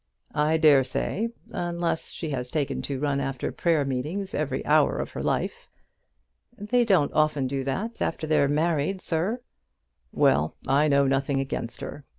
[0.33, 5.11] "I dare say; unless she has taken to run after prayer meetings every hour of
[5.11, 5.69] her life."
[6.57, 9.41] "They don't often do that after they're married, sir."
[10.11, 12.03] "Well; I know nothing against her.